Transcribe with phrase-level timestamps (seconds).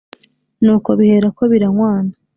[0.63, 2.13] nuko biherako biranywana,